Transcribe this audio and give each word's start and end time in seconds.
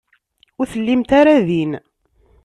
Ur 0.59 0.65
tellimt 0.71 1.11
ara 1.19 1.35
din. 1.47 1.71